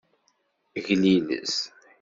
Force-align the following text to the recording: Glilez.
Glilez. 0.83 1.55